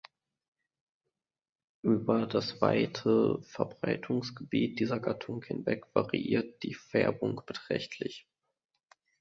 [1.83, 8.27] Über das weite Verbreitungsgebiet dieser Gattung hinweg variiert die Färbung beträchtlich.